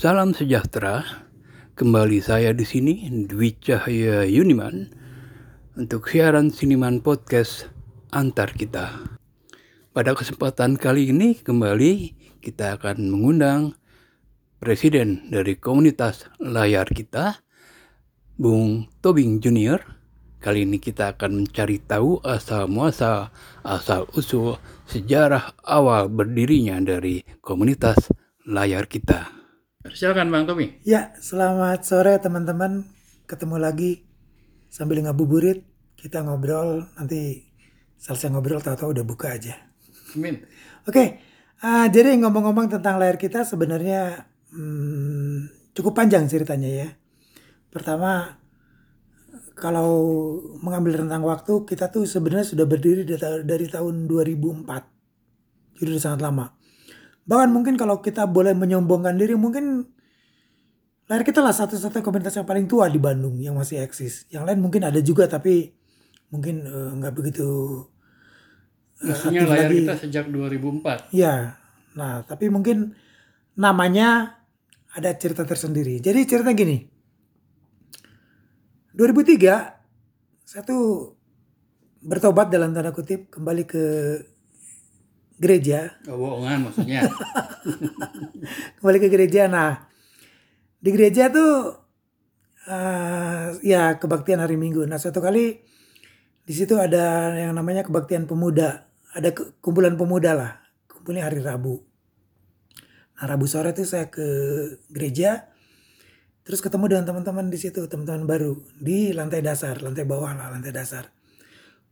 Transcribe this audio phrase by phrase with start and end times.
[0.00, 1.28] Salam sejahtera.
[1.76, 4.88] Kembali saya di sini Dwi Cahaya Yuniman
[5.76, 7.68] untuk siaran Siniman Podcast
[8.08, 8.96] antar kita.
[9.92, 13.76] Pada kesempatan kali ini kembali kita akan mengundang
[14.56, 17.44] Presiden dari komunitas layar kita,
[18.40, 19.84] Bung Tobing Junior.
[20.40, 23.28] Kali ini kita akan mencari tahu asal muasal,
[23.60, 24.56] asal usul
[24.88, 28.08] sejarah awal berdirinya dari komunitas
[28.48, 29.39] layar kita.
[29.80, 30.76] Silakan Bang Tommy.
[30.84, 32.84] Ya, selamat sore teman-teman.
[33.24, 34.04] Ketemu lagi
[34.68, 35.64] sambil ngabuburit.
[35.96, 37.48] Kita ngobrol, nanti
[37.96, 39.56] selesai ngobrol tahu-tahu udah buka aja.
[40.12, 40.44] Amin.
[40.84, 41.24] Oke,
[41.64, 46.88] uh, jadi ngomong-ngomong tentang layar kita sebenarnya hmm, cukup panjang ceritanya ya.
[47.72, 48.36] Pertama,
[49.56, 49.96] kalau
[50.60, 55.80] mengambil tentang waktu, kita tuh sebenarnya sudah berdiri dari, dari tahun 2004.
[55.80, 56.59] Jadi udah sangat lama.
[57.28, 59.88] Bahkan mungkin kalau kita boleh menyombongkan diri mungkin
[61.10, 64.30] lahir kita lah satu-satunya komunitas yang paling tua di Bandung yang masih eksis.
[64.30, 65.74] Yang lain mungkin ada juga tapi
[66.30, 67.48] mungkin uh, nggak begitu
[69.02, 69.82] uh, Maksudnya layar lagi.
[69.82, 71.10] kita sejak 2004.
[71.10, 71.58] Ya,
[71.98, 72.94] nah tapi mungkin
[73.58, 74.38] namanya
[74.94, 75.98] ada cerita tersendiri.
[75.98, 76.86] Jadi cerita gini.
[78.94, 81.14] 2003 saya tuh
[82.02, 83.84] bertobat dalam tanda kutip kembali ke
[85.40, 85.96] gereja.
[86.04, 87.08] Oh, bohongan maksudnya.
[88.76, 89.48] Kembali ke gereja.
[89.48, 89.88] Nah,
[90.76, 91.80] di gereja tuh
[92.68, 94.84] uh, ya kebaktian hari Minggu.
[94.84, 95.64] Nah, suatu kali
[96.44, 98.84] di situ ada yang namanya kebaktian pemuda.
[99.16, 99.32] Ada
[99.64, 100.52] kumpulan pemuda lah.
[100.86, 101.80] Kumpulnya hari Rabu.
[103.16, 104.28] Nah, Rabu sore tuh saya ke
[104.92, 105.48] gereja.
[106.44, 110.72] Terus ketemu dengan teman-teman di situ, teman-teman baru di lantai dasar, lantai bawah lah, lantai
[110.72, 111.12] dasar.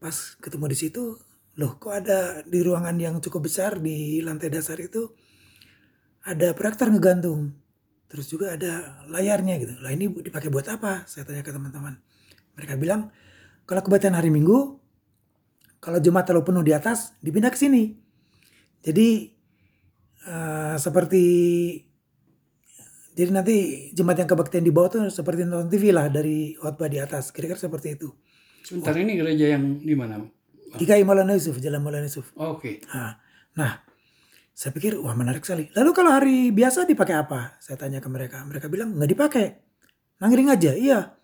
[0.01, 1.21] Pas ketemu di situ,
[1.59, 5.11] loh kok ada di ruangan yang cukup besar di lantai dasar itu
[6.23, 7.51] ada proyektor ngegantung.
[8.09, 9.75] Terus juga ada layarnya gitu.
[9.83, 11.05] Lah ini dipakai buat apa?
[11.05, 11.99] Saya tanya ke teman-teman.
[12.57, 13.11] Mereka bilang
[13.69, 14.81] kalau kebatian hari minggu
[15.83, 17.99] kalau Jumat terlalu penuh di atas dipindah ke sini.
[18.81, 19.35] Jadi
[20.31, 21.27] uh, seperti
[23.19, 27.03] jadi nanti Jumat yang kebaktian di bawah tuh seperti nonton TV lah dari khotbah di
[27.03, 27.35] atas.
[27.35, 28.15] Kira-kira seperti itu.
[28.63, 29.03] Sebentar oh.
[29.03, 30.38] ini gereja yang di mana
[30.77, 32.35] DKI Maulana Yusuf, Jalan Maulana Yusuf.
[32.37, 32.83] Oke.
[32.83, 32.93] Okay.
[32.93, 33.17] Nah,
[33.57, 33.73] nah,
[34.59, 35.71] saya pikir wah menarik sekali.
[35.71, 37.55] Lalu kalau hari biasa dipakai apa?
[37.63, 38.43] Saya tanya ke mereka.
[38.43, 39.47] Mereka bilang nggak dipakai.
[40.19, 40.75] Nangring aja.
[40.75, 41.15] Iya.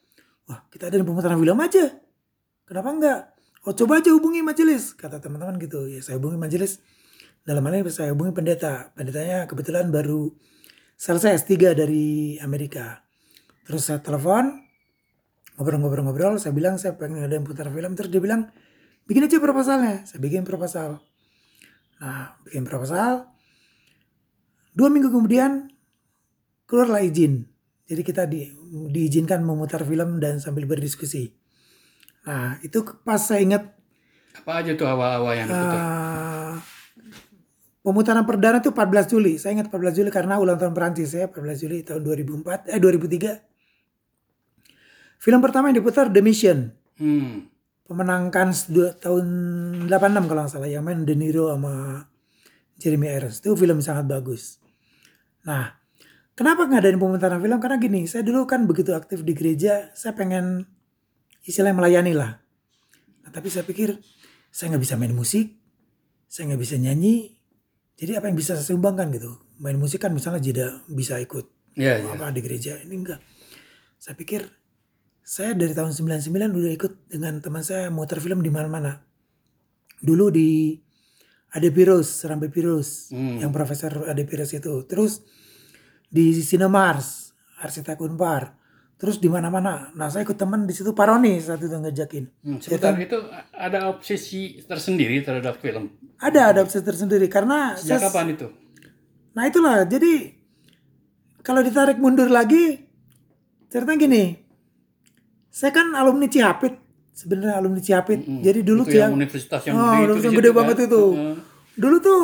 [0.47, 1.99] Wah kita ada di pemutaran film aja.
[2.63, 3.21] Kenapa enggak?
[3.67, 4.95] Oh coba aja hubungi majelis.
[4.95, 5.91] Kata teman-teman gitu.
[5.91, 6.79] Ya saya hubungi majelis.
[7.43, 8.95] Dalam hal ini saya hubungi pendeta.
[8.95, 10.31] Pendetanya kebetulan baru
[10.95, 13.03] selesai S3 dari Amerika.
[13.67, 14.63] Terus saya telepon.
[15.59, 16.39] Ngobrol-ngobrol-ngobrol.
[16.39, 17.99] Saya bilang saya pengen ada yang putar film.
[17.99, 18.47] Terus dia bilang
[19.09, 20.05] bikin aja proposalnya.
[20.09, 21.01] Saya bikin proposal.
[22.01, 23.29] Nah bikin proposal.
[24.75, 25.71] Dua minggu kemudian
[26.67, 27.47] keluarlah izin.
[27.85, 28.49] Jadi kita di,
[28.91, 31.37] diizinkan memutar film dan sambil berdiskusi.
[32.25, 33.77] Nah itu pas saya ingat
[34.35, 36.59] apa aja tuh awal-awal yang uh,
[37.87, 39.39] pemutaran perdana itu 14 Juli.
[39.39, 45.23] Saya ingat 14 Juli karena ulang tahun Perancis ya 14 Juli tahun 2004 eh 2003
[45.23, 46.75] film pertama yang diputar The Mission.
[46.99, 47.54] Hmm
[47.85, 49.27] pemenang Cannes dua, tahun
[49.87, 52.05] 86 kalau nggak salah yang main De Niro sama
[52.81, 54.59] Jeremy Irons itu film sangat bagus.
[55.45, 55.77] Nah,
[56.33, 57.59] kenapa nggak ada pemutaran film?
[57.61, 60.65] Karena gini, saya dulu kan begitu aktif di gereja, saya pengen
[61.45, 62.41] istilahnya melayani lah.
[63.25, 64.01] Nah, tapi saya pikir
[64.49, 65.55] saya nggak bisa main musik,
[66.27, 67.37] saya nggak bisa nyanyi,
[67.95, 69.39] jadi apa yang bisa saya sumbangkan gitu?
[69.63, 71.47] Main musik kan misalnya tidak bisa ikut
[71.79, 72.11] yeah, iya.
[72.11, 72.35] apa yeah.
[72.35, 73.21] di gereja, ini enggak.
[74.03, 74.64] Saya pikir
[75.25, 79.01] saya dari tahun 99 udah ikut dengan teman saya muter film di mana-mana.
[80.05, 80.77] Dulu di
[81.57, 83.41] Ade Pirus, Serambi Pirus, hmm.
[83.41, 84.85] yang Profesor Ade Pirus itu.
[84.85, 85.25] Terus
[86.13, 87.33] di Sinemars,
[87.65, 88.61] Arsitek Unpar.
[89.01, 89.89] Terus di mana-mana.
[89.97, 92.25] Nah saya ikut teman di situ Paroni saat itu ngejakin.
[92.45, 93.19] Hmm, sebentar itu
[93.57, 95.89] ada obsesi tersendiri terhadap film.
[96.21, 97.81] Ada, ada obsesi tersendiri karena.
[97.81, 98.49] Sejak saya, kapan itu?
[99.33, 99.89] Nah itulah.
[99.89, 100.37] Jadi
[101.41, 102.87] kalau ditarik mundur lagi,
[103.73, 104.44] cerita gini
[105.55, 106.75] saya kan alumni Cihapit
[107.15, 108.27] sebenarnya alumni Cihapit.
[108.27, 108.43] Mm -hmm.
[108.43, 110.87] Jadi dulu itu yang universitas yang oh, gede, itu yang gede banget kan?
[110.91, 111.05] itu.
[111.15, 111.37] Mm.
[111.79, 112.23] Dulu tuh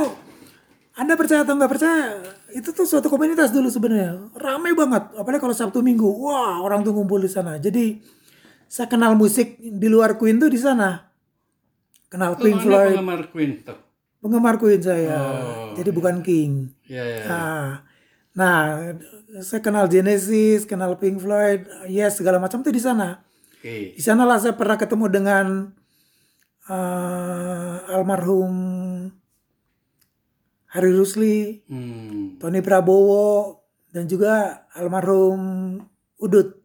[0.99, 2.19] anda percaya atau nggak percaya
[2.51, 6.91] itu tuh suatu komunitas dulu sebenarnya ramai banget apalagi kalau Sabtu Minggu wah orang tuh
[6.91, 8.03] ngumpul di sana jadi
[8.67, 11.09] saya kenal musik di luar Queen tuh di sana
[12.11, 13.79] kenal oh, Pink Floyd penggemar Queen tuh
[14.19, 17.27] penggemar Queen saya oh, jadi bukan King ya, ya, ya.
[17.31, 17.67] Nah,
[18.35, 18.59] nah
[19.39, 23.23] saya kenal Genesis, kenal Pink Floyd, yes segala macam tuh di sana.
[23.63, 23.95] Okay.
[23.95, 25.47] Di sana lah saya pernah ketemu dengan
[26.67, 28.55] uh, almarhum
[30.71, 32.39] Hari Rusli, hmm.
[32.39, 33.59] Tony Prabowo,
[33.91, 35.43] dan juga almarhum
[36.21, 36.61] Udut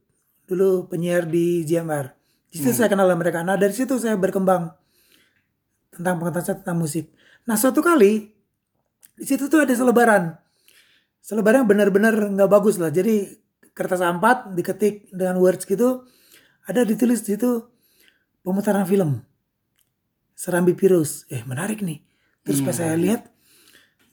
[0.46, 2.12] dulu penyiar di JMR.
[2.52, 3.42] Di situ saya kenal mereka.
[3.42, 4.68] Nah dari situ saya berkembang
[5.96, 7.12] tentang pengetahuan tentang musik.
[7.48, 8.30] Nah suatu kali
[9.16, 10.36] di situ tuh ada selebaran.
[11.26, 12.94] Selebaran benar-benar nggak bagus lah.
[12.94, 13.26] Jadi
[13.74, 16.06] kertas A4 diketik dengan words gitu.
[16.70, 17.66] Ada ditulis di situ
[18.46, 19.26] pemutaran film.
[20.38, 21.26] Serambi Virus.
[21.34, 22.06] Eh menarik nih.
[22.46, 23.26] Terus pas saya lihat.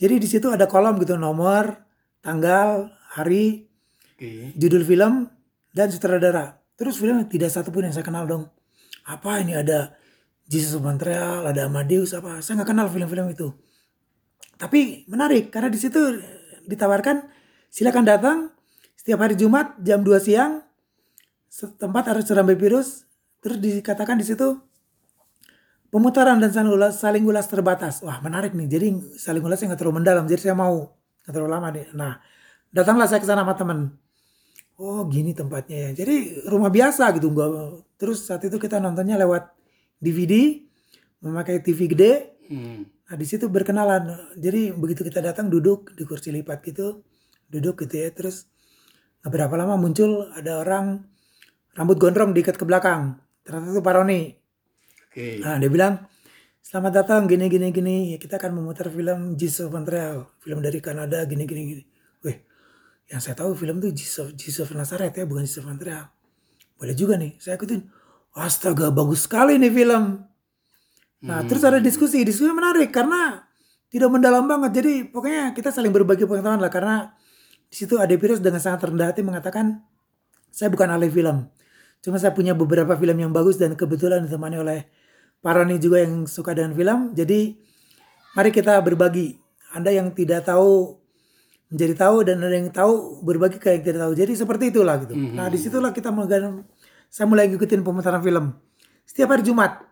[0.01, 1.85] Jadi di situ ada kolom gitu nomor,
[2.25, 3.69] tanggal, hari,
[4.17, 4.57] Oke.
[4.57, 5.29] judul film
[5.77, 6.65] dan sutradara.
[6.81, 8.49] Terus film tidak satu pun yang saya kenal dong.
[9.05, 9.93] Apa ini ada
[10.49, 12.41] Jesus of Montreal, ada Amadeus apa?
[12.41, 13.53] Saya nggak kenal film-film itu.
[14.57, 16.01] Tapi menarik karena di situ
[16.67, 17.27] ditawarkan
[17.73, 18.37] silakan datang
[18.99, 20.63] setiap hari Jumat jam 2 siang
[21.79, 23.05] tempat harus serambi virus
[23.43, 24.61] terus dikatakan di situ
[25.93, 28.01] pemutaran dan saling ulas, saling ulas terbatas.
[28.01, 28.67] Wah menarik nih.
[28.67, 28.87] Jadi
[29.21, 30.25] saling ulasnya nggak terlalu mendalam.
[30.25, 31.87] Jadi saya mau nggak terlalu lama deh.
[31.93, 32.17] Nah
[32.73, 33.79] datanglah saya ke sana sama teman.
[34.81, 36.03] Oh gini tempatnya ya.
[36.03, 37.29] Jadi rumah biasa gitu.
[37.29, 37.51] Nggak,
[38.01, 39.53] terus saat itu kita nontonnya lewat
[40.01, 40.65] DVD,
[41.21, 42.13] memakai TV gede.
[42.53, 42.85] Hmm.
[42.85, 44.37] Nah di situ berkenalan.
[44.37, 47.01] Jadi begitu kita datang duduk di kursi lipat gitu,
[47.49, 48.13] duduk gitu ya.
[48.13, 48.45] Terus
[49.25, 51.01] nggak berapa lama muncul ada orang
[51.73, 53.17] rambut gondrong diikat ke belakang.
[53.41, 54.21] Ternyata itu Paroni.
[55.09, 55.41] Oke.
[55.41, 56.05] Nah dia bilang
[56.63, 60.79] selamat datang gini gini gini ya kita akan memutar film Jesus of Montreal film dari
[60.85, 61.83] Kanada gini gini gini.
[62.23, 62.37] Wih
[63.09, 66.13] yang saya tahu film itu Jesus of, Jesus of Nazareth ya bukan Jesus of Montreal.
[66.77, 67.89] Boleh juga nih saya ikutin.
[68.33, 70.32] Astaga bagus sekali nih film.
[71.23, 73.47] Nah terus ada diskusi diskusi menarik karena
[73.93, 77.15] tidak mendalam banget jadi pokoknya kita saling berbagi pengetahuan lah karena
[77.71, 79.81] di situ Ade Pirus dengan sangat rendah hati mengatakan
[80.53, 81.49] saya bukan ahli film.
[82.03, 84.79] Cuma saya punya beberapa film yang bagus dan kebetulan ditemani oleh
[85.43, 86.99] Paroni juga yang suka dengan film.
[87.17, 87.57] Jadi
[88.37, 89.39] mari kita berbagi.
[89.73, 91.01] Anda yang tidak tahu
[91.73, 94.13] menjadi tahu dan ada yang tahu berbagi ke yang tidak tahu.
[94.13, 95.17] Jadi seperti itulah gitu.
[95.17, 96.61] Nah di situlah kita mulai
[97.13, 98.57] saya mulai ngikutin pemutaran film
[99.05, 99.85] setiap hari Jumat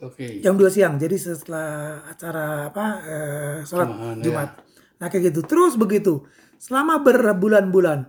[0.00, 0.40] Oke.
[0.40, 0.96] jam 2 siang.
[0.96, 4.24] Jadi setelah acara apa eh, sholat ya.
[4.24, 4.50] Jumat.
[4.96, 5.40] Nah kayak gitu.
[5.44, 6.24] Terus begitu
[6.56, 8.08] selama berbulan-bulan.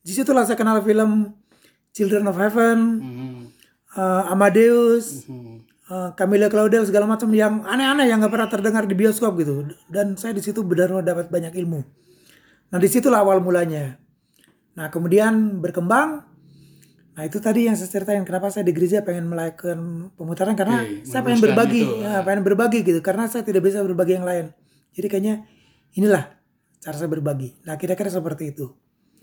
[0.00, 1.32] Di situlah saya kenal film
[1.90, 3.40] Children of Heaven, Hmm.
[3.94, 5.64] eh, Amadeus, Hmm.
[5.64, 9.64] eh, Camilla Claudel segala macam yang aneh-aneh yang nggak pernah terdengar di bioskop gitu.
[9.86, 11.80] Dan saya di situ benar-benar dapat banyak ilmu.
[12.68, 13.96] Nah di situlah awal mulanya.
[14.74, 16.33] Nah kemudian berkembang.
[17.14, 19.78] Nah itu tadi yang saya ceritain kenapa saya di gereja pengen melakukan
[20.14, 22.02] pemutaran karena Oke, saya pengen berbagi, itu.
[22.02, 24.50] ya, pengen berbagi gitu karena saya tidak bisa berbagi yang lain.
[24.90, 25.46] Jadi kayaknya
[25.94, 26.26] inilah
[26.78, 27.54] cara saya berbagi.
[27.62, 28.66] Nah kira-kira seperti itu.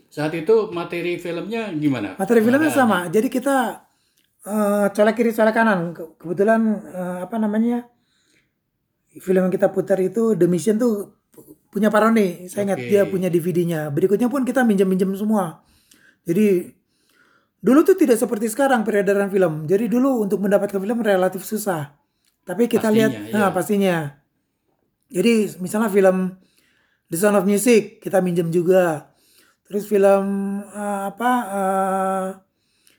[0.07, 2.15] Saat itu materi filmnya gimana?
[2.15, 3.07] Materi filmnya sama.
[3.07, 3.83] Jadi kita
[4.43, 5.91] eh, colek kiri colek kanan.
[5.91, 7.91] Ke- Kebetulan eh, apa namanya
[9.13, 11.19] film yang kita putar itu The Mission tuh
[11.67, 12.47] punya Paroni.
[12.47, 12.87] Saya ingat Oke.
[12.87, 13.91] dia punya DVD-nya.
[13.91, 15.63] Berikutnya pun kita minjem-minjem semua.
[16.23, 16.71] Jadi
[17.61, 19.69] dulu tuh tidak seperti sekarang peredaran film.
[19.69, 21.93] Jadi dulu untuk mendapatkan film relatif susah.
[22.41, 23.33] Tapi kita Pastinya, lihat, iya.
[23.37, 23.97] nah pastinya.
[25.07, 26.33] Jadi misalnya film
[27.07, 29.13] The Sound of Music kita minjem juga.
[29.63, 30.25] Terus film
[30.65, 32.25] eh, apa eh,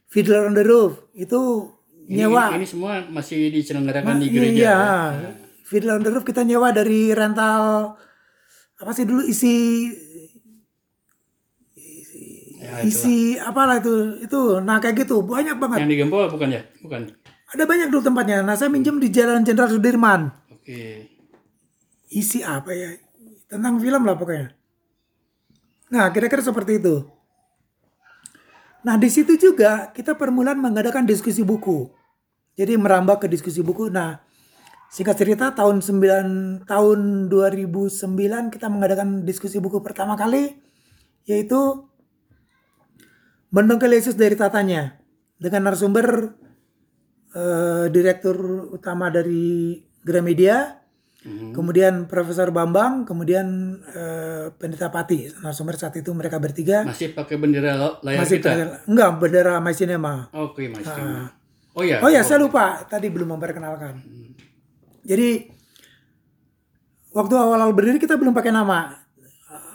[0.06, 1.68] Fiddler on the Roof itu
[2.02, 2.54] Ini, nyewa.
[2.54, 4.56] ini semua masih diselenggarakan di Iya, gereja.
[4.56, 4.76] Iya.
[4.78, 5.30] ya?
[5.64, 7.96] Fiddler on the Roof kita nyewa dari rental
[8.76, 9.88] apa sih dulu isi
[12.72, 12.88] Itulah.
[12.88, 14.42] isi apalah itu itu.
[14.64, 15.20] Nah kayak gitu.
[15.20, 15.84] Banyak banget.
[15.84, 16.62] Yang di Gempol bukan ya?
[16.80, 17.02] Bukan.
[17.52, 18.40] ada banyak dulu tempatnya.
[18.40, 20.32] Nah saya minjem di Jalan Jenderal Sudirman.
[20.48, 21.12] Oke.
[22.08, 22.96] isi apa ya?
[23.44, 24.56] Tentang film lah pokoknya.
[25.92, 27.04] Nah kira-kira seperti itu.
[28.88, 31.92] Nah di situ juga kita permulaan mengadakan diskusi buku.
[32.56, 33.92] Jadi merambah ke diskusi buku.
[33.92, 34.16] Nah
[34.88, 36.98] singkat cerita tahun 9 tahun
[37.28, 40.56] 2009 kita mengadakan diskusi buku pertama kali
[41.28, 41.91] yaitu
[43.52, 44.96] Mendongkel Yesus dari tatanya
[45.36, 46.32] dengan narasumber
[47.32, 48.36] eh, direktur
[48.72, 50.82] utama dari Gramedia
[51.22, 51.54] Mhm.
[51.54, 56.82] Kemudian Profesor Bambang, kemudian eh, Pendeta Pati, narasumber saat itu mereka bertiga.
[56.82, 58.50] Masih pakai bendera layar Masih kita?
[58.50, 60.26] ter- enggak bendera My Cinema.
[60.34, 60.82] Oke, Mas.
[60.82, 61.30] Ah.
[61.78, 62.02] Oh ya.
[62.02, 64.02] Oh ya, saya lupa tadi belum memperkenalkan.
[65.06, 65.46] Jadi
[67.14, 69.01] waktu awal-awal berdiri kita belum pakai nama.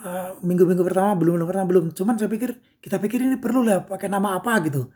[0.08, 1.84] Eh, Minggu-minggu pertama belum belum pernah belum.
[1.92, 4.88] Cuman saya pikir kita pikir ini perlu lah pakai nama apa gitu.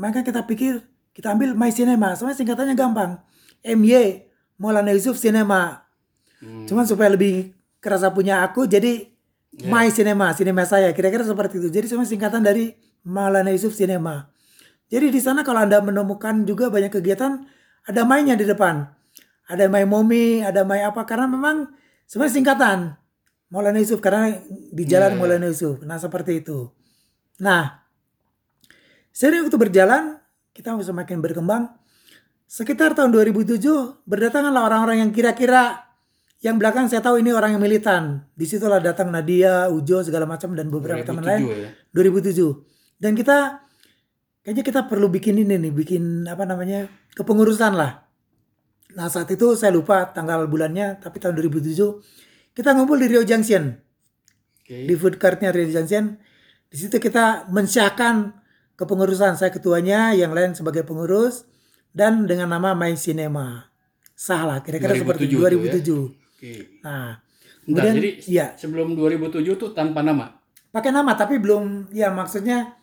[0.00, 0.80] Maka kita pikir
[1.12, 2.16] kita ambil My Cinema.
[2.16, 3.20] Soalnya singkatannya gampang.
[3.60, 5.84] MY Maulana Yusuf Cinema.
[6.40, 6.64] Hmm.
[6.64, 9.12] Cuman supaya lebih kerasa punya aku jadi
[9.66, 10.92] My Cinema, cinema saya.
[10.92, 11.68] Kira-kira seperti itu.
[11.72, 12.76] Jadi semua singkatan dari
[13.08, 14.28] Maulana Yusuf Cinema.
[14.86, 17.42] Jadi di sana kalau Anda menemukan juga banyak kegiatan
[17.86, 18.86] ada mainnya di depan.
[19.46, 21.72] Ada My Mommy, ada My apa karena memang
[22.06, 22.78] sebenarnya singkatan.
[23.52, 25.20] Maulana Yusuf karena di jalan Iya, iya.
[25.20, 25.82] Maulana Yusuf.
[25.86, 26.70] Nah seperti itu.
[27.42, 27.82] Nah
[29.14, 30.18] sering waktu berjalan
[30.52, 31.72] kita semakin berkembang.
[32.46, 33.58] Sekitar tahun 2007
[34.06, 35.82] berdatanganlah orang-orang yang kira-kira
[36.38, 38.22] yang belakang saya tahu ini orang yang militan.
[38.38, 41.42] Di situlah datang Nadia, Ujo segala macam dan beberapa teman lain.
[41.90, 42.62] 2007 ya.
[42.62, 43.66] 2007 dan kita
[44.44, 48.08] kayaknya kita perlu bikin ini nih bikin apa namanya kepengurusan lah
[48.96, 51.76] nah saat itu saya lupa tanggal bulannya tapi tahun 2007
[52.56, 53.76] kita ngumpul di Rio Junction
[54.64, 54.88] Oke.
[54.88, 56.16] di food courtnya Rio Junction
[56.72, 58.32] di situ kita mensyahkan
[58.80, 61.44] kepengurusan saya ketuanya yang lain sebagai pengurus
[61.96, 63.68] dan dengan nama My Cinema.
[64.16, 66.80] Sah lah kira-kira seperti 2007 2007 tuh Oke.
[66.80, 67.20] nah
[67.68, 68.46] kemudian jadi ya.
[68.56, 70.40] sebelum 2007 tuh tanpa nama.
[70.72, 72.76] pakai nama tapi belum ya maksudnya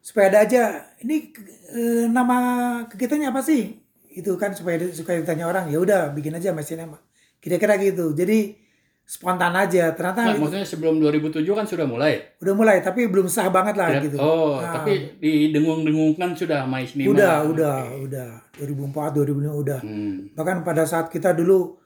[0.00, 0.62] supaya ada aja
[1.04, 1.32] ini
[1.72, 2.36] eh, nama
[2.88, 3.80] kegiatannya apa sih?
[4.12, 7.00] Itu kan supaya supaya ditanya orang ya udah bikin aja mesin nama
[7.42, 8.54] kira-kira gitu jadi
[9.04, 12.22] spontan aja ternyata Nah, maksudnya sebelum 2007 kan sudah mulai.
[12.38, 16.82] udah mulai tapi belum sah banget lah Tidak- gitu Oh, Nah, tapi didengung-dengungkan sudah My
[16.82, 17.10] Cinema.
[17.10, 17.98] udah udah Oke.
[18.06, 20.30] udah 2004 2005 udah Hmm.
[20.32, 21.76] bahkan pada saat kita dulu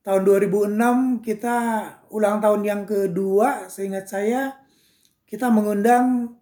[0.00, 1.56] tahun 2006 kita
[2.08, 4.54] ulang tahun yang kedua seingat saya
[5.24, 6.38] kita mengundang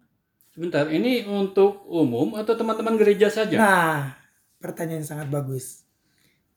[0.47, 3.57] Sebentar, ini untuk umum atau teman-teman gereja saja?
[3.57, 4.13] Nah,
[4.55, 5.81] pertanyaan yang sangat bagus.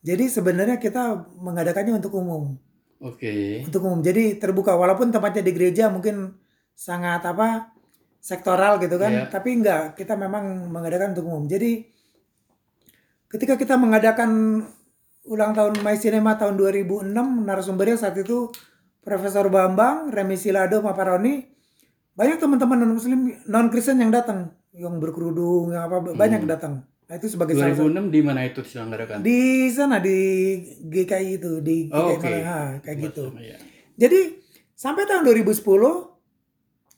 [0.03, 2.57] Jadi sebenarnya kita mengadakannya untuk umum,
[3.01, 3.65] Oke.
[3.67, 4.01] untuk umum.
[4.01, 6.37] Jadi terbuka walaupun tempatnya di gereja mungkin
[6.77, 7.73] sangat apa
[8.21, 9.25] sektoral gitu kan, Iya.
[9.31, 11.47] tapi enggak, kita memang mengadakan untuk umum.
[11.47, 11.87] Jadi
[13.31, 14.63] ketika kita mengadakan
[15.27, 18.51] ulang tahun My Cinema tahun 2006, narasumbernya saat itu
[19.03, 21.47] Profesor Bambang, Remi Silado, Maparoni,
[22.17, 27.15] banyak teman-teman non muslim non Kristen yang datang yang berkerudung yang apa banyak datang nah
[27.15, 29.19] itu sebagai salah satu 2006 di mana itu diselenggarakan?
[29.21, 30.19] di sana di
[30.83, 32.27] GKI itu di Oh, GKI oke.
[32.27, 33.57] Malang, ha, kayak gitu Ya.
[33.95, 34.21] jadi
[34.73, 35.55] sampai tahun 2010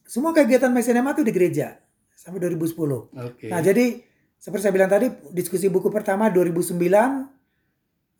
[0.02, 1.76] semua kegiatan Mesinema itu di gereja
[2.10, 3.46] sampai 2010 Oke.
[3.46, 4.00] nah jadi
[4.34, 6.72] seperti saya bilang tadi diskusi buku pertama 2009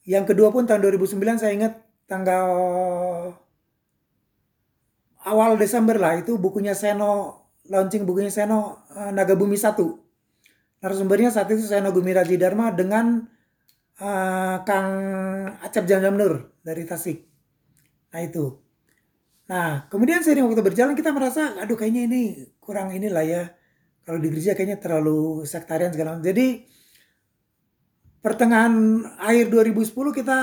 [0.04, 1.73] yang kedua pun tahun 2009 saya ingat
[2.04, 2.49] tanggal
[5.21, 8.59] awal Desember lah itu bukunya Seno launching bukunya Seno
[8.90, 9.76] eh, Naga Bumi 1
[10.78, 13.26] narasumbernya saat itu Seno Gumiraji Dharma dengan
[13.99, 14.90] eh, Kang
[15.62, 17.18] Acep Jamjam Nur dari Tasik.
[18.14, 18.56] Nah itu.
[19.49, 22.20] Nah kemudian seiring waktu berjalan kita merasa aduh kayaknya ini
[22.62, 23.42] kurang inilah ya.
[24.06, 26.25] Kalau di gereja kayaknya terlalu sektarian segala macam.
[26.25, 26.64] Jadi
[28.25, 30.38] pertengahan akhir 2010 kita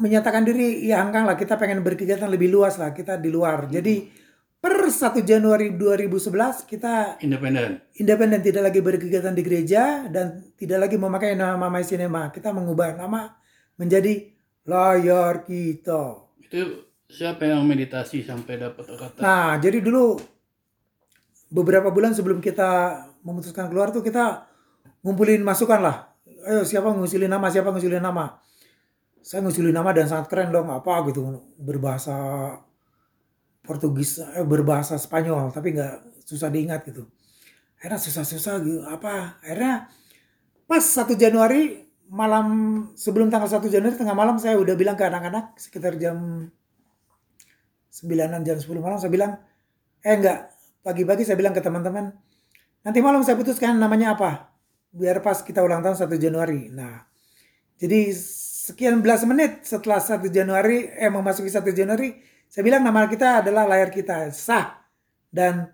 [0.00, 1.36] menyatakan diri ya hangkang lah.
[1.36, 2.96] Kita pengen berkegiatan lebih luas lah.
[2.96, 3.68] Kita di luar.
[3.68, 4.19] Jadi
[4.60, 7.80] per 1 Januari 2011 kita Independen.
[7.96, 12.92] independen tidak lagi berkegiatan di gereja dan tidak lagi memakai nama My Cinema kita mengubah
[12.92, 13.32] nama
[13.80, 14.28] menjadi
[14.68, 19.18] layar kita Itu siapa yang meditasi sampai dapat kata?
[19.24, 20.20] nah jadi dulu
[21.48, 24.44] beberapa bulan sebelum kita memutuskan keluar tuh kita
[25.00, 25.96] ngumpulin masukan lah
[26.44, 28.36] ayo siapa ngusulin nama siapa ngusulin nama
[29.20, 32.16] saya ngusulin nama dan sangat keren dong apa gitu berbahasa
[33.60, 37.06] Portugis eh, berbahasa Spanyol tapi nggak susah diingat gitu.
[37.80, 39.40] Akhirnya susah-susah gitu apa?
[39.40, 39.88] Akhirnya
[40.68, 42.46] pas 1 Januari malam
[42.98, 46.50] sebelum tanggal 1 Januari tengah malam saya udah bilang ke anak-anak sekitar jam
[47.90, 49.38] 9 jam 10 malam saya bilang
[50.02, 50.50] eh enggak
[50.82, 52.10] pagi-pagi saya bilang ke teman-teman
[52.82, 54.50] nanti malam saya putuskan namanya apa
[54.90, 56.66] biar pas kita ulang tahun 1 Januari.
[56.70, 57.06] Nah
[57.78, 58.10] jadi
[58.66, 63.62] sekian belas menit setelah 1 Januari eh memasuki 1 Januari saya bilang nama kita adalah
[63.70, 64.82] layar kita sah
[65.30, 65.70] dan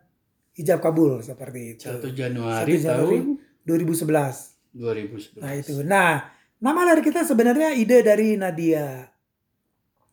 [0.61, 1.89] ijab kabul seperti itu.
[1.89, 3.21] 1 Januari, 1 Januari tahun
[3.65, 4.77] 2011.
[4.77, 5.81] 2011 nah itu.
[5.81, 6.29] Nah
[6.61, 9.09] nama layar kita sebenarnya ide dari Nadia.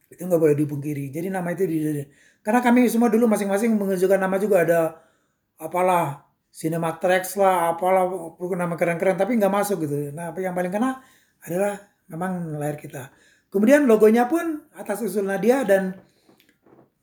[0.08, 1.12] Itu nggak boleh dipungkiri.
[1.12, 2.00] Jadi nama itu di
[2.40, 4.64] karena kami semua dulu masing-masing mengajukan nama juga.
[4.64, 4.80] Ada
[5.60, 8.08] apalah Cinematrax lah apalah
[8.40, 10.16] nama keren-keren tapi nggak masuk gitu.
[10.16, 11.04] Nah apa yang paling kena
[11.44, 11.76] adalah
[12.08, 13.12] memang layar kita.
[13.52, 15.98] Kemudian logonya pun atas usul Nadia dan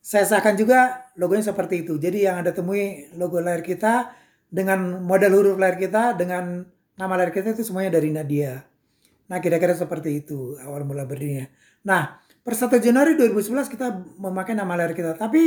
[0.01, 2.01] saya sahkan juga logonya seperti itu.
[2.01, 4.09] Jadi yang anda temui logo layar kita
[4.49, 6.65] dengan model huruf layar kita dengan
[6.97, 8.65] nama layar kita itu semuanya dari Nadia.
[9.31, 11.47] Nah kira-kira seperti itu awal mula berdirinya
[11.81, 15.13] nah per 1 Januari 2011 kita memakai nama layar kita.
[15.15, 15.43] Tapi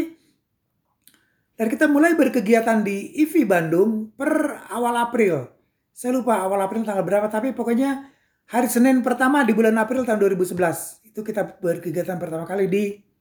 [1.57, 5.49] layar kita mulai berkegiatan di IVI Bandung per awal April.
[5.93, 8.05] Saya lupa awal April tanggal berapa tapi pokoknya
[8.49, 13.12] hari Senin pertama di bulan April tahun 2011 itu kita berkegiatan pertama kali di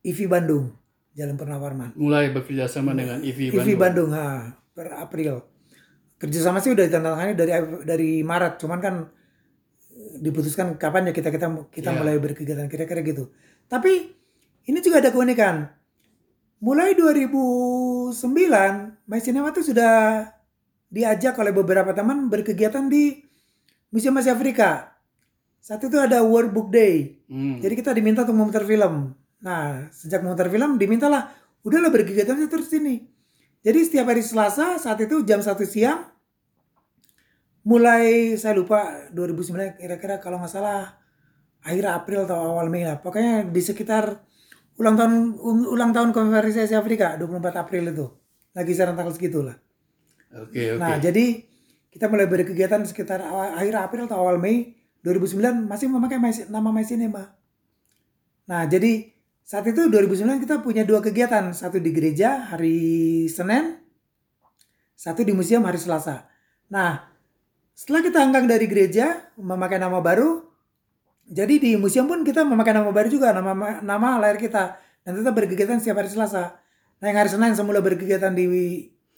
[0.00, 0.72] IVI Bandung
[1.12, 3.64] Jalan Purnawarman Mulai bekerja sama dengan IVI Bandung.
[3.66, 4.26] IVI Bandung ha,
[4.72, 5.44] per April
[6.16, 7.52] kerjasama sih udah ditandatangani dari
[7.82, 8.94] dari Maret cuman kan
[10.20, 11.96] diputuskan kapan ya kita kita kita Ya.
[11.96, 13.32] mulai berkegiatan kira-kira gitu.
[13.68, 14.12] Tapi
[14.68, 15.68] ini juga ada keunikan.
[16.60, 18.12] Mulai 2009,
[19.08, 20.28] My Cinema itu sudah
[20.92, 23.24] diajak oleh beberapa teman berkegiatan di
[23.88, 24.92] Museum Asia Afrika.
[25.56, 27.16] Saat itu ada World Book Day.
[27.32, 27.60] Hmm.
[27.64, 29.16] Jadi kita diminta untuk memutar film.
[29.40, 31.32] Nah, sejak memutar film dimintalah,
[31.64, 33.04] udahlah berkegiatan terus sini.
[33.60, 36.00] Jadi setiap hari Selasa saat itu jam 1 siang
[37.60, 40.96] mulai saya lupa 2009 kira-kira kalau nggak salah
[41.60, 42.96] akhir April atau awal Mei lah.
[43.04, 44.24] Pokoknya di sekitar
[44.80, 45.36] ulang tahun
[45.68, 48.06] ulang tahun konferensi Asia Afrika 24 April itu.
[48.56, 49.60] Lagi kisaran tanggal segitu lah.
[50.40, 50.80] Oke, oke.
[50.80, 51.44] Nah, jadi
[51.92, 54.72] kita mulai berkegiatan sekitar awal- akhir April atau awal Mei
[55.04, 56.16] 2009 masih memakai
[56.48, 57.36] nama My Cinema.
[58.48, 59.09] Nah, jadi
[59.50, 63.82] saat itu 2009 kita punya dua kegiatan, satu di gereja hari Senin,
[64.94, 66.30] satu di museum hari Selasa.
[66.70, 67.02] Nah,
[67.74, 70.46] setelah kita hengkang dari gereja memakai nama baru,
[71.26, 75.34] jadi di museum pun kita memakai nama baru juga, nama nama lahir kita dan tetap
[75.34, 76.54] berkegiatan setiap hari Selasa.
[77.02, 78.46] Nah, yang hari Senin semula berkegiatan di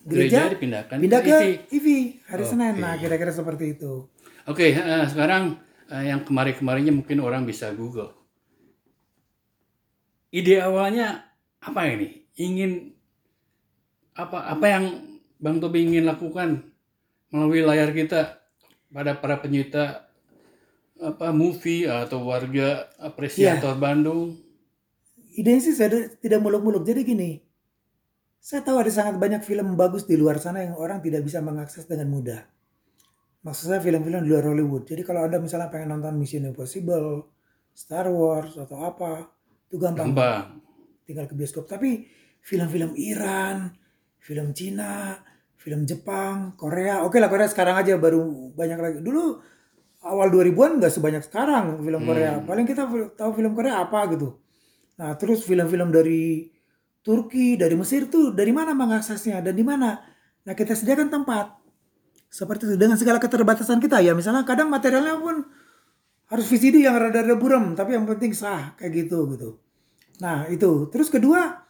[0.02, 1.38] Gereja gereja, dipindahkan pindah ke.
[1.76, 2.50] IVI hari Oke.
[2.56, 2.80] Senin.
[2.80, 4.08] Nah, kira-kira seperti itu.
[4.48, 5.60] Oke, eh, sekarang
[5.92, 8.21] eh, yang kemarin-kemarinnya mungkin orang bisa Google.
[10.32, 11.28] Ide awalnya
[11.60, 12.24] apa ini?
[12.40, 12.96] Ingin
[14.16, 14.84] apa apa yang
[15.36, 16.72] Bang Tobi ingin lakukan
[17.28, 18.40] melalui layar kita
[18.88, 20.08] pada para penyita
[20.96, 24.40] apa movie atau warga apresiator Bandung?
[25.36, 26.84] Idenya sih saya tidak muluk-muluk.
[26.84, 27.30] Jadi gini,
[28.40, 31.84] saya tahu ada sangat banyak film bagus di luar sana yang orang tidak bisa mengakses
[31.84, 32.40] dengan mudah.
[33.42, 34.86] Maksud saya film-film di luar Hollywood.
[34.86, 37.26] Jadi kalau Anda misalnya pengen nonton Mission Impossible,
[37.74, 39.41] Star Wars atau apa,
[39.72, 40.12] itu gampang.
[40.12, 40.60] Gampang.
[41.08, 41.64] Tinggal ke bioskop.
[41.64, 42.04] Tapi
[42.44, 43.72] film-film Iran,
[44.20, 45.16] film Cina,
[45.56, 47.00] film Jepang, Korea.
[47.08, 48.98] Oke lah Korea sekarang aja baru banyak lagi.
[49.00, 49.40] Dulu
[50.04, 52.44] awal 2000-an nggak sebanyak sekarang film Korea.
[52.44, 52.84] Paling kita
[53.16, 54.36] tahu film Korea apa gitu.
[55.00, 56.52] Nah, terus film-film dari
[57.00, 59.96] Turki, dari Mesir tuh dari mana mengaksesnya dan di mana?
[60.44, 61.64] Nah, kita sediakan tempat.
[62.28, 64.12] Seperti itu dengan segala keterbatasan kita ya.
[64.12, 65.48] Misalnya kadang materialnya pun
[66.32, 69.61] harus VCD yang rada-rada buram, tapi yang penting sah kayak gitu gitu.
[70.22, 70.86] Nah, itu.
[70.94, 71.66] Terus kedua,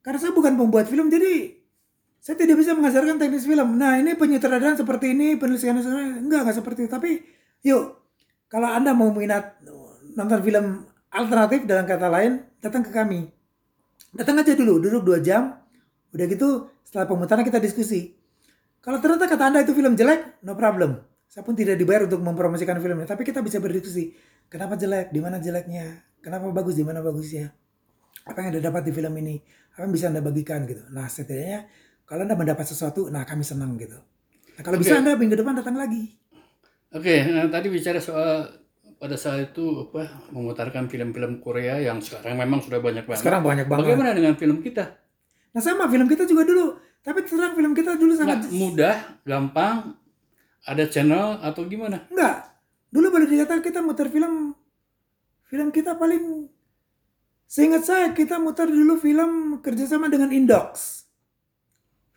[0.00, 1.60] karena saya bukan pembuat film jadi
[2.22, 3.76] saya tidak bisa mengajarkan teknis film.
[3.76, 6.90] Nah, ini penyutradaraan seperti ini, penulisan enggak enggak seperti itu.
[6.90, 7.10] Tapi
[7.66, 7.98] yuk,
[8.48, 9.60] kalau Anda mau minat
[10.16, 13.28] nonton film alternatif dalam kata lain, datang ke kami.
[14.14, 15.60] Datang aja dulu, duduk dua jam.
[16.14, 18.14] Udah gitu, setelah pemutaran kita diskusi.
[18.78, 21.02] Kalau ternyata kata Anda itu film jelek, no problem.
[21.26, 24.12] Saya pun tidak dibayar untuk mempromosikan filmnya, tapi kita bisa berdiskusi.
[24.46, 25.10] Kenapa jelek?
[25.10, 26.06] Di mana jeleknya?
[26.20, 26.76] Kenapa bagus?
[26.76, 27.50] Di mana bagusnya?
[28.22, 29.36] Apa yang Anda dapat di film ini?
[29.74, 30.82] Apa yang bisa Anda bagikan gitu.
[30.94, 31.66] Nah, setidaknya
[32.06, 33.98] kalau Anda mendapat sesuatu, nah kami senang gitu.
[34.58, 35.00] Nah, kalau bisa Oke.
[35.02, 36.12] Anda minggu depan datang lagi.
[36.92, 38.52] Oke, nah, tadi bicara soal
[39.00, 43.22] pada saat itu apa memutarkan film-film Korea yang sekarang memang sudah banyak banget.
[43.24, 43.82] Sekarang banyak banget.
[43.88, 44.84] Bagaimana dengan film kita?
[45.56, 46.78] Nah, sama film kita juga dulu.
[47.02, 49.98] Tapi terang film kita dulu Nggak sangat mudah, gampang,
[50.62, 52.06] ada channel atau gimana?
[52.06, 52.54] Enggak.
[52.92, 54.54] Dulu boleh dikatakan kita muter film
[55.50, 56.51] film kita paling
[57.52, 61.04] seingat saya kita muter dulu film kerjasama dengan Indox.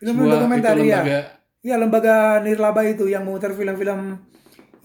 [0.00, 1.04] Film Sebuah dokumenter ya.
[1.04, 1.20] lembaga
[1.66, 4.16] Iya lembaga Nirlaba itu yang memutar film-film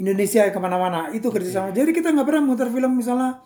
[0.02, 1.72] Indonesia ke mana-mana itu kerjasama.
[1.72, 3.40] Jadi kita nggak pernah muter film misalnya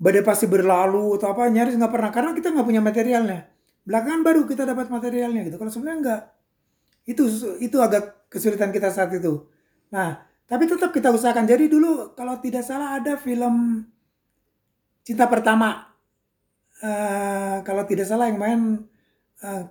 [0.00, 3.40] badai pasti berlalu atau apa nyaris nggak pernah karena kita nggak punya materialnya.
[3.86, 5.56] Belakangan baru kita dapat materialnya gitu.
[5.56, 6.22] Kalau sebenarnya nggak
[7.16, 7.22] itu
[7.64, 9.48] itu agak kesulitan kita saat itu.
[9.94, 11.48] Nah tapi tetap kita usahakan.
[11.48, 13.86] Jadi dulu kalau tidak salah ada film
[15.04, 15.90] Cinta Pertama.
[16.80, 18.60] Eh, kalau tidak salah yang main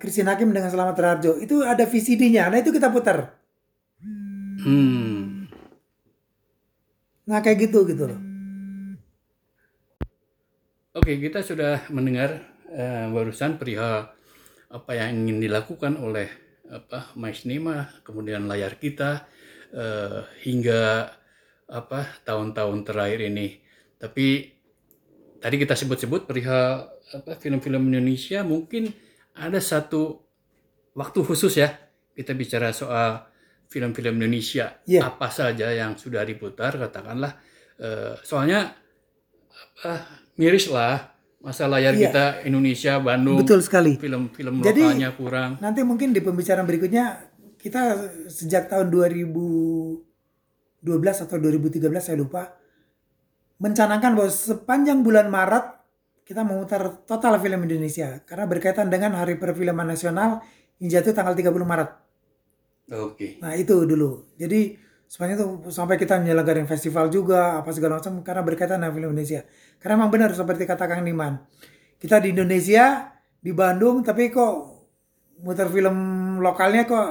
[0.02, 2.50] Christine Hakim dengan Selamat Raharjo itu ada VCD-nya.
[2.50, 3.38] Nah itu kita putar.
[4.66, 5.46] Hmm.
[7.30, 8.20] Nah kayak gitu gitu loh.
[10.90, 14.10] Oke, kita sudah mendengar eh, barusan perihal
[14.74, 16.26] apa yang ingin dilakukan oleh
[16.66, 19.22] apa Cinema, kemudian layar kita
[19.70, 21.14] eh, hingga
[21.70, 23.62] apa tahun-tahun terakhir ini.
[24.02, 24.50] Tapi
[25.40, 28.92] tadi kita sebut-sebut perihal apa film-film Indonesia mungkin
[29.34, 30.20] ada satu
[30.92, 31.72] waktu khusus ya
[32.12, 33.24] kita bicara soal
[33.66, 35.08] film-film Indonesia Iya.
[35.08, 37.32] apa saja yang sudah diputar katakanlah
[37.76, 38.74] eh, soalnya
[39.80, 39.92] apa
[40.36, 41.08] miris lah
[41.40, 42.02] masa layar Iya.
[42.04, 43.96] kita Indonesia Bandung Betul sekali.
[43.96, 47.16] film-film Jadi- lokalnya kurang Nanti mungkin di pembicaraan berikutnya
[47.56, 50.04] kita sejak tahun 2012
[51.18, 52.59] atau 2013 saya lupa
[53.60, 55.78] mencanangkan bahwa sepanjang bulan Maret
[56.24, 60.40] kita memutar total film Indonesia karena berkaitan dengan Hari Perfilman Nasional
[60.80, 61.90] yang jatuh tanggal 30 Maret.
[62.90, 64.24] oke Nah itu dulu.
[64.40, 69.10] Jadi sebenarnya tuh sampai kita menyelenggarakan festival juga apa segala macam karena berkaitan dengan film
[69.12, 69.44] Indonesia.
[69.76, 71.44] Karena memang benar seperti kata Kang Niman.
[72.00, 74.54] Kita di Indonesia di Bandung tapi kok
[75.44, 75.96] muter film
[76.40, 77.08] lokalnya kok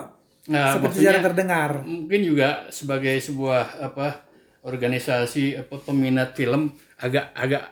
[0.49, 1.85] Nah, seperti jarang terdengar.
[1.85, 4.25] mungkin juga sebagai sebuah apa
[4.63, 7.63] organisasi apa peminat film agak agak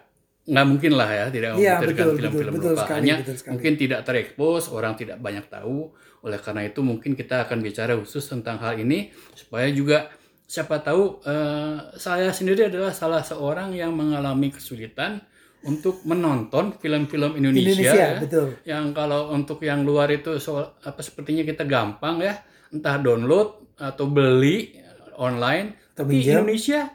[0.47, 2.53] nggak mungkin lah ya tidak Iya, memutarkan film-film
[2.87, 3.51] Hanya sekali.
[3.51, 5.91] mungkin tidak terekspos orang tidak banyak tahu
[6.23, 10.07] oleh karena itu mungkin kita akan bicara khusus tentang hal ini supaya juga
[10.47, 15.19] siapa tahu eh, saya sendiri adalah salah seorang yang mengalami kesulitan
[15.67, 18.47] untuk menonton film-film Indonesia, Indonesia, ya betul.
[18.63, 22.39] yang kalau untuk yang luar itu soal apa sepertinya kita gampang ya
[22.71, 24.79] entah download atau beli
[25.19, 26.45] online tapi pinjam.
[26.45, 26.93] Indonesia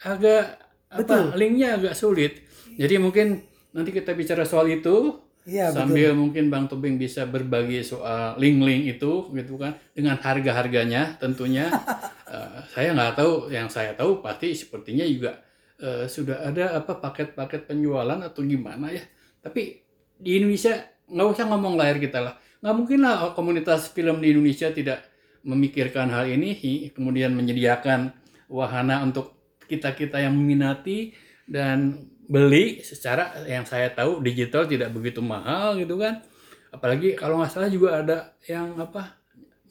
[0.00, 0.44] agak
[0.88, 2.48] apa linknya agak sulit.
[2.80, 3.44] Jadi mungkin
[3.76, 9.32] nanti kita bicara soal itu Iya, sambil mungkin Bang Tobing bisa berbagi soal link-link itu
[9.32, 11.68] gitu kan dengan harga-harganya tentunya.
[12.28, 15.40] Eh, saya nggak tahu yang saya tahu pasti sepertinya juga
[15.80, 19.00] eh, sudah ada apa paket-paket penjualan atau gimana ya.
[19.40, 19.80] Tapi
[20.20, 20.76] di Indonesia
[21.08, 22.36] nggak usah ngomong lahir kita lah.
[22.60, 25.08] Nggak mungkin lah komunitas film di Indonesia tidak
[25.40, 26.52] memikirkan hal ini
[26.92, 28.12] kemudian menyediakan
[28.48, 29.36] wahana untuk
[29.68, 31.12] kita kita yang meminati
[31.44, 36.24] dan beli secara yang saya tahu digital tidak begitu mahal gitu kan.
[36.68, 39.16] Apalagi kalau nggak salah juga ada yang apa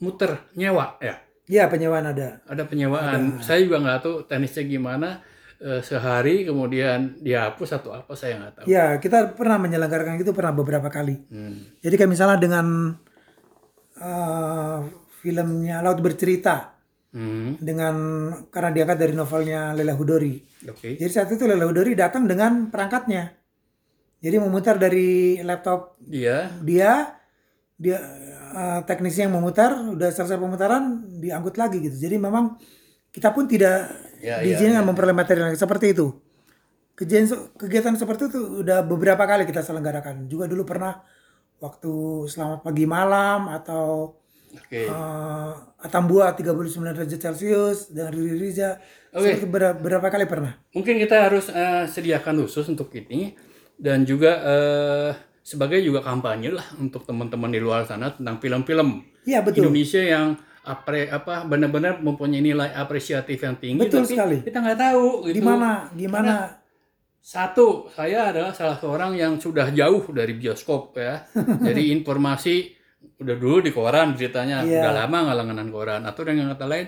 [0.02, 1.22] muter nyewa ya?
[1.48, 2.44] Iya, penyewaan ada.
[2.44, 3.40] ada penyewaan.
[3.40, 5.24] Saya juga nggak tahu teknisnya gimana.
[5.58, 8.64] Eh, sehari kemudian dihapus atau apa saya nggak tahu.
[8.70, 11.18] Iya, kita pernah menyelenggarakan itu pernah beberapa kali.
[11.34, 11.74] Hmm.
[11.82, 12.94] Jadi kayak misalnya dengan
[13.98, 14.78] eh,
[15.18, 16.77] filmnya Laut Bercerita
[17.08, 17.94] Hmm, dengan
[18.52, 20.36] karena diangkat dari novelnya Lela Hudori.
[20.68, 23.32] oke Jadi saat itu Lela Hudori datang dengan perangkatnya.
[24.20, 27.16] Jadi memutar dari laptop dia dia
[27.78, 27.96] dia
[28.52, 31.96] eh, teknisi yang memutar udah selesai pemutaran diangkut lagi gitu.
[31.96, 32.60] Jadi memang
[33.08, 36.10] kita pun tidak Ya, diizinkan memperoleh materi lagi seperti itu.
[36.98, 40.26] Kegiatan kegiatan seperti itu udah beberapa kali kita selenggarakan.
[40.26, 40.98] Juga dulu pernah
[41.62, 44.18] waktu selamat pagi malam atau
[44.50, 48.80] oke uh, Atambua 39 derajat Celcius dengan Riri Riza.
[49.08, 50.52] Seperti ber- berapa kali pernah.
[50.70, 53.32] mungkin kita harus eh, sediakan khusus untuk ini
[53.74, 59.64] dan juga eh, sebagai juga kampanye lah untuk teman-teman di luar sana tentang film-film betul.
[59.64, 64.36] Indonesia yang apre apa benar-benar mempunyai nilai apresiatif yang tinggi Betul tapi sekali.
[64.44, 65.40] kita nggak tahu gitu.
[65.40, 66.32] Gimana gimana
[67.18, 71.28] Satu, saya adalah salah seorang yang sudah jauh dari bioskop ya.
[71.68, 72.72] Jadi informasi
[73.18, 74.82] udah dulu di koran beritanya, Iya.
[74.84, 76.02] udah lama nggak langganan koran.
[76.06, 76.86] Atau dengan kata lain,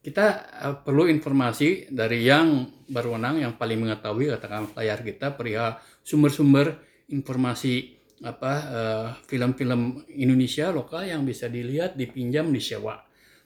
[0.00, 0.26] kita
[0.64, 7.98] eh, perlu informasi dari yang berwenang, yang paling mengetahui katakan layar kita perihal sumber-sumber informasi
[8.20, 12.98] apa eh, film-film Indonesia lokal yang bisa dilihat, dipinjam, disewa.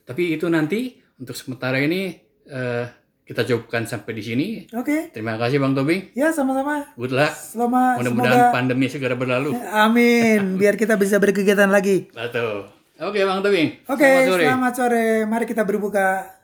[0.05, 2.11] Tapi itu nanti untuk sementara ini
[2.45, 2.85] eh,
[3.25, 4.47] kita cukupkan sampai di sini.
[4.71, 5.09] Oke.
[5.09, 6.13] Terima kasih Bang Tobing.
[6.13, 6.85] Ya sama-sama.
[6.93, 7.33] Good luck.
[7.33, 9.57] Selama Mudah-mudahan semoga pandemi segera berlalu.
[9.85, 10.61] Amin.
[10.61, 12.05] Biar kita bisa berkegiatan lagi.
[12.13, 12.69] Betul.
[12.95, 13.81] Oke Bang Tobing.
[13.89, 14.43] Oke, Selamat sore.
[14.45, 15.05] selamat sore.
[15.25, 16.34] Mari kita berbuka.